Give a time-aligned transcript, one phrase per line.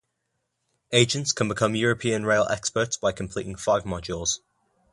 [0.91, 4.39] Agents can become European Rail Experts by completing five modules.